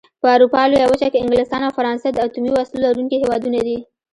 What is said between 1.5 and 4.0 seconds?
او فرانسه د اتومي وسلو لرونکي هېوادونه دي.